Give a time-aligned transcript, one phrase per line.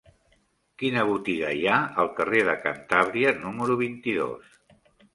[0.83, 4.61] Quina botiga hi ha al carrer de Cantàbria número vint-i-dos?